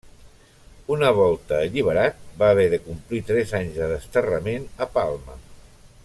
[0.95, 5.37] Una volta alliberat va haver de complir tres anys de desterrament a Palma.